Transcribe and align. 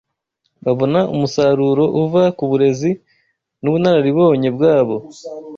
babona 0.65 0.99
umusaruro 1.13 1.83
uva 2.01 2.23
ku 2.37 2.43
burezi 2.49 2.91
n’ubunararibonye 3.61 4.49
bwabo 4.55 4.95